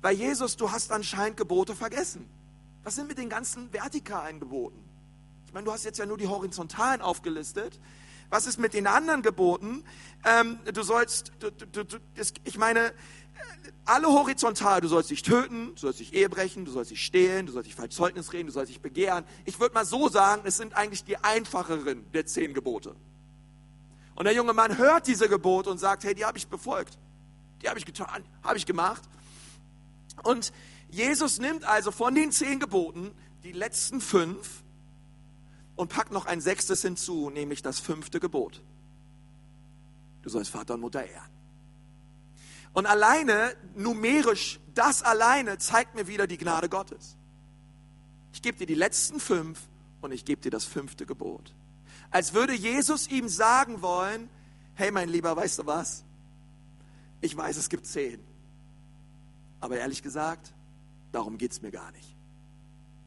[0.00, 2.26] Weil Jesus, du hast anscheinend Gebote vergessen.
[2.82, 4.82] Was sind mit den ganzen vertikalen Geboten?
[5.44, 7.78] Ich meine, du hast jetzt ja nur die horizontalen aufgelistet.
[8.30, 9.84] Was ist mit den anderen Geboten?
[10.24, 12.92] Ähm, du sollst, du, du, du, das, ich meine,
[13.84, 17.46] alle horizontal, du sollst dich töten, du sollst dich Ehe brechen, du sollst dich stehlen,
[17.46, 19.24] du sollst dich falsch Zeugnis reden, du sollst dich begehren.
[19.44, 22.96] Ich würde mal so sagen, es sind eigentlich die einfacheren der zehn Gebote.
[24.16, 26.98] Und der junge Mann hört diese Gebote und sagt, hey, die habe ich befolgt.
[27.62, 29.02] Die habe ich getan, habe ich gemacht.
[30.24, 30.52] Und
[30.90, 33.12] Jesus nimmt also von den zehn Geboten
[33.44, 34.64] die letzten fünf
[35.76, 38.62] und packt noch ein sechstes hinzu, nämlich das fünfte Gebot.
[40.22, 41.30] Du sollst Vater und Mutter ehren.
[42.72, 47.16] Und alleine, numerisch, das alleine zeigt mir wieder die Gnade Gottes.
[48.32, 49.60] Ich gebe dir die letzten fünf
[50.02, 51.54] und ich gebe dir das fünfte Gebot.
[52.10, 54.28] Als würde Jesus ihm sagen wollen,
[54.74, 56.04] hey mein Lieber, weißt du was?
[57.20, 58.20] Ich weiß, es gibt zehn.
[59.60, 60.52] Aber ehrlich gesagt,
[61.12, 62.14] darum geht es mir gar nicht.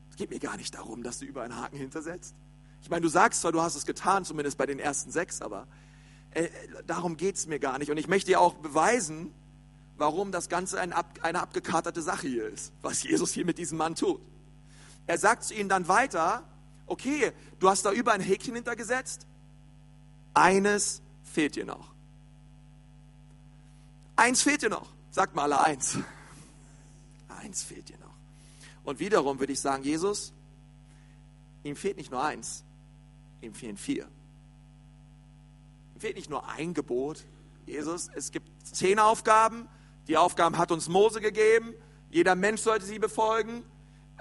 [0.10, 2.34] Es geht mir gar nicht darum, dass du über einen Haken hintersetzt.
[2.82, 5.68] Ich meine, du sagst zwar, du hast es getan, zumindest bei den ersten sechs, aber
[6.32, 6.48] äh,
[6.88, 7.92] darum geht es mir gar nicht.
[7.92, 9.34] Und ich möchte dir auch beweisen,
[9.98, 13.96] warum das Ganze ein, eine abgekaterte Sache hier ist, was Jesus hier mit diesem Mann
[13.96, 14.22] tut.
[15.08, 16.44] Er sagt zu ihnen dann weiter,
[16.88, 19.26] okay, du hast da über ein Häkchen hintergesetzt,
[20.34, 21.92] eines fehlt dir noch.
[24.16, 24.88] Eins fehlt dir noch.
[25.12, 25.98] Sagt mal alle eins
[27.40, 28.14] eins fehlt dir noch.
[28.84, 30.34] Und wiederum würde ich sagen, Jesus,
[31.64, 32.64] ihm fehlt nicht nur eins,
[33.42, 34.08] ihm fehlen vier.
[35.96, 37.26] Ihm fehlt nicht nur ein Gebot.
[37.66, 39.68] Jesus, es gibt zehn Aufgaben.
[40.08, 41.74] Die Aufgaben hat uns Mose gegeben.
[42.10, 43.64] Jeder Mensch sollte sie befolgen.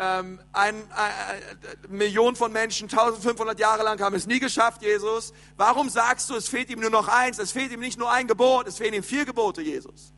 [0.01, 1.43] Ähm, ein, ein,
[1.89, 5.33] Million von Menschen, 1500 Jahre lang haben es nie geschafft, Jesus.
[5.57, 7.39] Warum sagst du, es fehlt ihm nur noch eins?
[7.39, 10.13] Es fehlt ihm nicht nur ein Gebot, es fehlen ihm vier Gebote, Jesus.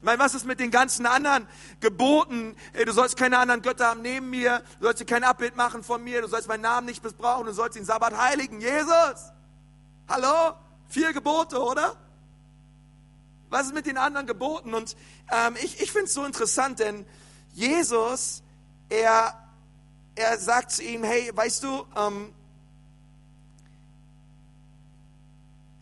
[0.00, 1.46] Ich meine, was ist mit den ganzen anderen
[1.80, 2.56] Geboten?
[2.86, 6.02] Du sollst keine anderen Götter haben neben mir, du sollst dir kein Abbild machen von
[6.02, 8.62] mir, du sollst meinen Namen nicht missbrauchen, du sollst den Sabbat heiligen.
[8.62, 9.30] Jesus!
[10.08, 10.54] Hallo?
[10.88, 11.96] Vier Gebote, oder?
[13.50, 14.72] Was ist mit den anderen Geboten?
[14.72, 14.96] Und
[15.30, 17.04] ähm, ich, ich finde es so interessant, denn
[17.52, 18.42] Jesus,
[18.88, 19.34] er,
[20.14, 22.32] er sagt zu ihm, hey, weißt du, ähm,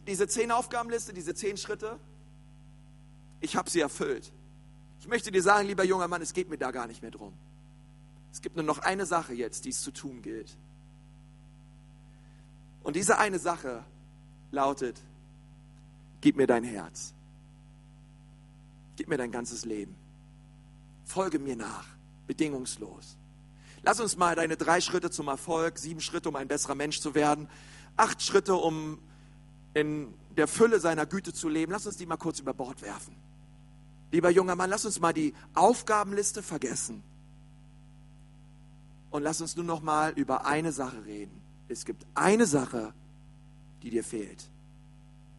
[0.08, 2.00] diese zehn Aufgabenliste, diese zehn Schritte,
[3.40, 4.32] ich habe sie erfüllt.
[5.00, 7.32] Ich möchte dir sagen, lieber junger Mann, es geht mir da gar nicht mehr drum.
[8.32, 10.56] Es gibt nur noch eine Sache jetzt, die es zu tun gilt.
[12.82, 13.84] Und diese eine Sache
[14.50, 15.00] lautet,
[16.20, 17.14] gib mir dein Herz.
[18.96, 19.94] Gib mir dein ganzes Leben.
[21.04, 21.86] Folge mir nach,
[22.26, 23.16] bedingungslos.
[23.82, 27.14] Lass uns mal deine drei Schritte zum Erfolg, sieben Schritte, um ein besserer Mensch zu
[27.14, 27.48] werden,
[27.96, 28.98] acht Schritte, um
[29.74, 31.72] in der Fülle seiner Güte zu leben.
[31.72, 33.14] Lass uns die mal kurz über Bord werfen.
[34.10, 37.02] Lieber junger Mann, lass uns mal die Aufgabenliste vergessen.
[39.10, 41.40] Und lass uns nur noch mal über eine Sache reden.
[41.68, 42.92] Es gibt eine Sache,
[43.82, 44.48] die dir fehlt.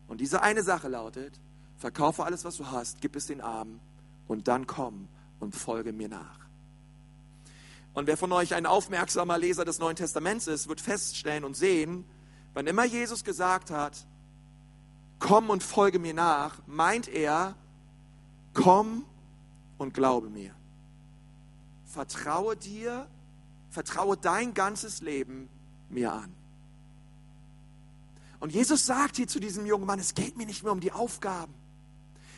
[0.07, 1.39] Und diese eine Sache lautet,
[1.77, 3.79] verkaufe alles, was du hast, gib es den Armen
[4.27, 5.07] und dann komm
[5.39, 6.39] und folge mir nach.
[7.93, 12.05] Und wer von euch ein aufmerksamer Leser des Neuen Testaments ist, wird feststellen und sehen,
[12.53, 14.05] wann immer Jesus gesagt hat,
[15.19, 17.55] komm und folge mir nach, meint er,
[18.53, 19.05] komm
[19.77, 20.53] und glaube mir.
[21.85, 23.07] Vertraue dir,
[23.69, 25.49] vertraue dein ganzes Leben
[25.89, 26.31] mir an.
[28.39, 30.91] Und Jesus sagt hier zu diesem jungen Mann, es geht mir nicht mehr um die
[30.91, 31.53] Aufgaben.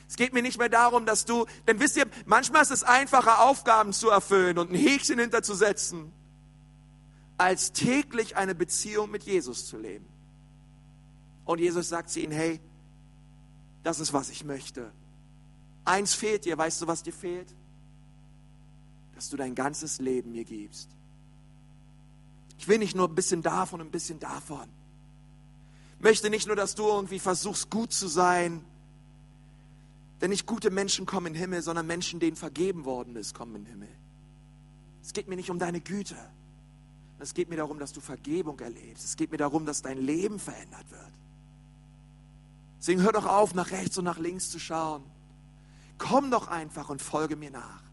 [0.08, 3.44] Es geht mir nicht mehr darum, dass du, denn wisst ihr, manchmal ist es einfacher,
[3.44, 6.12] Aufgaben zu erfüllen und ein Häkchen hinterzusetzen,
[7.38, 10.06] als täglich eine Beziehung mit Jesus zu leben.
[11.46, 12.60] Und Jesus sagt zu ihnen, hey,
[13.84, 14.92] das ist, was ich möchte.
[15.84, 17.48] Eins fehlt dir, weißt du, was dir fehlt?
[19.16, 20.90] Dass du dein ganzes Leben mir gibst.
[22.60, 24.68] Ich will nicht nur ein bisschen davon, ein bisschen davon.
[25.98, 28.64] Ich möchte nicht nur, dass du irgendwie versuchst, gut zu sein.
[30.22, 33.56] Denn nicht gute Menschen kommen in den Himmel, sondern Menschen, denen vergeben worden ist, kommen
[33.56, 33.90] in den Himmel.
[35.04, 36.16] Es geht mir nicht um deine Güte.
[37.20, 39.06] Es geht mir darum, dass du Vergebung erlebst.
[39.06, 41.12] Es geht mir darum, dass dein Leben verändert wird.
[42.80, 45.04] Deswegen hör doch auf, nach rechts und nach links zu schauen.
[46.02, 47.84] Komm doch einfach und folge mir nach.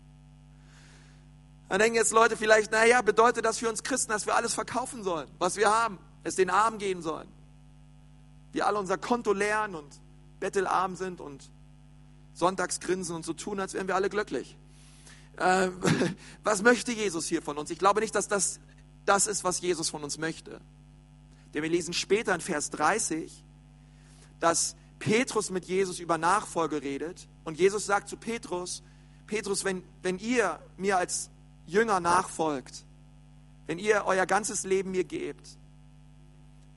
[1.69, 5.05] Dann denken jetzt Leute vielleicht, naja, bedeutet das für uns Christen, dass wir alles verkaufen
[5.05, 7.29] sollen, was wir haben, es den Armen gehen sollen.
[8.53, 10.01] Wir alle unser Konto leeren und
[10.41, 11.51] bettelarm sind und
[12.33, 14.57] sonntags grinsen und so tun, als wären wir alle glücklich.
[15.37, 15.69] Äh,
[16.45, 17.69] was möchte Jesus hier von uns?
[17.69, 18.59] Ich glaube nicht, dass das
[19.05, 20.63] das ist, was Jesus von uns möchte.
[21.53, 23.45] Denn wir lesen später in Vers 30,
[24.41, 28.83] dass Petrus mit Jesus über Nachfolge redet und Jesus sagt zu Petrus,
[29.27, 31.31] Petrus, wenn, wenn ihr mir als
[31.67, 32.85] Jünger nachfolgt,
[33.67, 35.59] wenn ihr euer ganzes Leben mir gebt.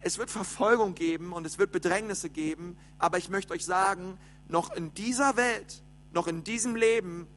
[0.02, 4.18] Es wird Verfolgung geben und es wird Bedrängnisse geben, aber ich möchte euch sagen,
[4.50, 5.82] noch in dieser Welt,
[6.12, 7.28] noch in diesem Leben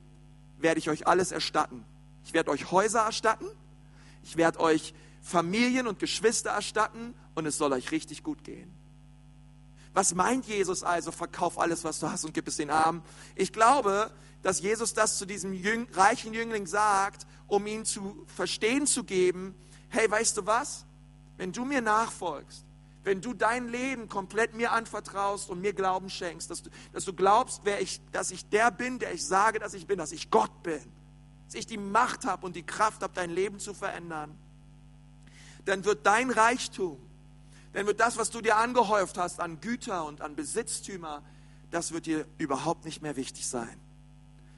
[0.58, 1.84] werde ich euch alles erstatten.
[2.24, 3.46] Ich werde euch Häuser erstatten,
[4.22, 8.70] ich werde euch Familien und Geschwister erstatten und es soll euch richtig gut gehen.
[9.94, 11.12] Was meint Jesus also?
[11.12, 13.02] Verkauf alles, was du hast und gib es den Armen.
[13.36, 14.10] Ich glaube,
[14.42, 19.54] dass Jesus das zu diesem Jüng, reichen Jüngling sagt, um ihn zu verstehen zu geben,
[19.88, 20.84] hey, weißt du was?
[21.36, 22.64] Wenn du mir nachfolgst,
[23.04, 27.12] wenn du dein Leben komplett mir anvertraust und mir Glauben schenkst, dass du, dass du
[27.12, 30.30] glaubst, wer ich, dass ich der bin, der ich sage, dass ich bin, dass ich
[30.30, 30.80] Gott bin,
[31.46, 34.36] dass ich die Macht habe und die Kraft habe, dein Leben zu verändern,
[35.66, 36.98] dann wird dein Reichtum,
[37.74, 41.22] dann wird das, was du dir angehäuft hast an Güter und an Besitztümer,
[41.70, 43.80] das wird dir überhaupt nicht mehr wichtig sein.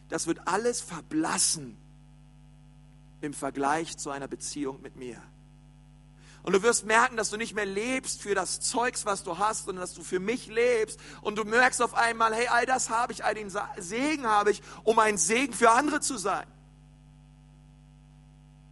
[0.09, 1.77] Das wird alles verblassen
[3.23, 5.21] im Vergleich zu einer Beziehung mit mir.
[6.43, 9.65] Und du wirst merken, dass du nicht mehr lebst für das Zeugs, was du hast,
[9.65, 11.01] sondern dass du für mich lebst.
[11.23, 14.63] Und du merkst auf einmal, hey, all das habe ich, all den Segen habe ich,
[14.85, 16.47] um ein Segen für andere zu sein.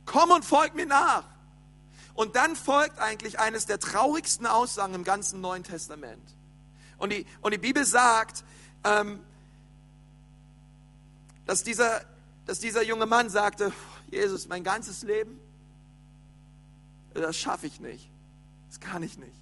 [0.06, 1.24] Komm und folg mir nach.
[2.14, 6.22] Und dann folgt eigentlich eines der traurigsten Aussagen im ganzen Neuen Testament.
[6.98, 8.44] Und die, und die Bibel sagt,
[8.84, 9.20] ähm,
[11.44, 12.04] dass, dieser,
[12.46, 13.72] dass dieser junge Mann sagte,
[14.10, 15.40] Jesus, mein ganzes Leben,
[17.14, 18.08] das schaffe ich nicht.
[18.68, 19.36] Das kann ich nicht.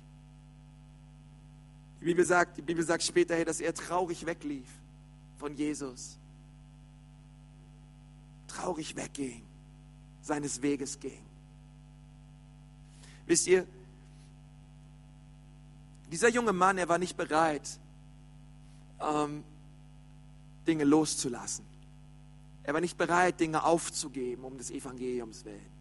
[2.00, 4.68] Die Bibel sagt, die Bibel sagt später, dass er traurig weglief
[5.38, 6.18] von Jesus.
[8.48, 9.42] Traurig wegging,
[10.22, 11.22] seines Weges ging.
[13.32, 13.66] Wisst ihr,
[16.10, 17.80] dieser junge Mann, er war nicht bereit,
[19.00, 19.42] ähm,
[20.66, 21.64] Dinge loszulassen.
[22.62, 25.72] Er war nicht bereit, Dinge aufzugeben um des Evangeliums willen.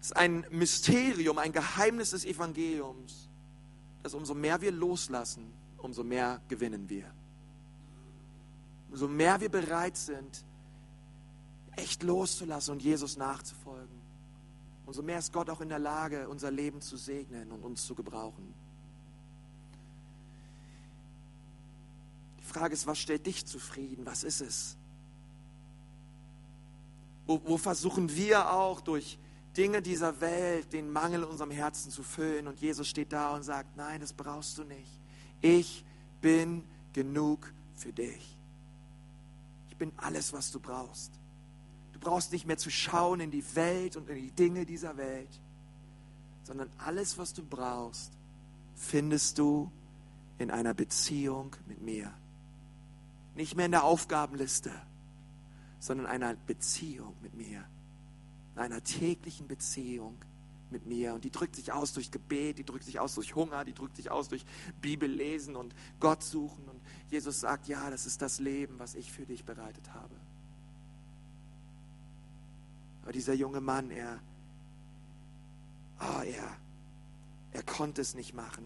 [0.00, 3.28] Es ist ein Mysterium, ein Geheimnis des Evangeliums,
[4.04, 7.12] dass umso mehr wir loslassen, umso mehr gewinnen wir.
[8.90, 10.44] Umso mehr wir bereit sind,
[11.76, 14.00] echt loszulassen und Jesus nachzufolgen,
[14.86, 17.94] umso mehr ist Gott auch in der Lage, unser Leben zu segnen und uns zu
[17.94, 18.54] gebrauchen.
[22.40, 24.06] Die Frage ist, was stellt dich zufrieden?
[24.06, 24.76] Was ist es?
[27.26, 29.18] Wo, wo versuchen wir auch durch
[29.56, 32.46] Dinge dieser Welt, den Mangel in unserem Herzen zu füllen.
[32.46, 35.00] Und Jesus steht da und sagt, nein, das brauchst du nicht.
[35.40, 35.84] Ich
[36.20, 36.62] bin
[36.92, 38.36] genug für dich.
[39.70, 41.12] Ich bin alles, was du brauchst.
[42.06, 45.40] Brauchst nicht mehr zu schauen in die Welt und in die Dinge dieser Welt,
[46.44, 48.12] sondern alles, was du brauchst,
[48.76, 49.72] findest du
[50.38, 52.14] in einer Beziehung mit mir.
[53.34, 54.70] Nicht mehr in der Aufgabenliste,
[55.80, 57.64] sondern einer Beziehung mit mir.
[58.54, 60.16] In einer täglichen Beziehung
[60.70, 61.12] mit mir.
[61.12, 63.96] Und die drückt sich aus durch Gebet, die drückt sich aus durch Hunger, die drückt
[63.96, 64.46] sich aus durch
[64.80, 66.68] Bibel lesen und Gott suchen.
[66.68, 66.80] Und
[67.10, 70.14] Jesus sagt, ja, das ist das Leben, was ich für dich bereitet habe.
[73.06, 74.18] Aber dieser junge Mann, er,
[76.00, 76.56] oh, er,
[77.52, 78.64] er konnte es nicht machen.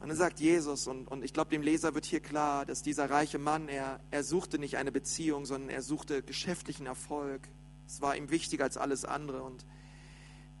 [0.00, 3.10] Und dann sagt Jesus, und, und ich glaube, dem Leser wird hier klar, dass dieser
[3.10, 7.46] reiche Mann, er, er suchte nicht eine Beziehung, sondern er suchte geschäftlichen Erfolg.
[7.86, 9.42] Es war ihm wichtiger als alles andere.
[9.42, 9.66] Und,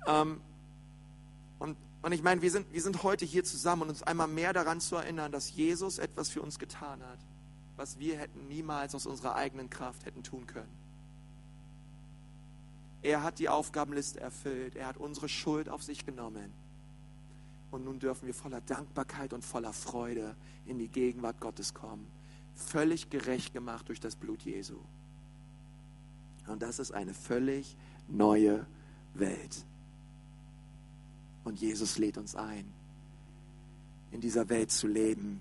[0.06, 0.42] ähm,
[1.58, 4.52] und, und ich meine, wir sind, wir sind heute hier zusammen, um uns einmal mehr
[4.52, 7.18] daran zu erinnern, dass Jesus etwas für uns getan hat,
[7.76, 10.85] was wir hätten niemals aus unserer eigenen Kraft hätten tun können.
[13.06, 14.74] Er hat die Aufgabenliste erfüllt.
[14.74, 16.52] Er hat unsere Schuld auf sich genommen.
[17.70, 20.34] Und nun dürfen wir voller Dankbarkeit und voller Freude
[20.66, 22.04] in die Gegenwart Gottes kommen.
[22.56, 24.74] Völlig gerecht gemacht durch das Blut Jesu.
[26.48, 27.76] Und das ist eine völlig
[28.08, 28.66] neue
[29.14, 29.64] Welt.
[31.44, 32.72] Und Jesus lädt uns ein,
[34.10, 35.40] in dieser Welt zu leben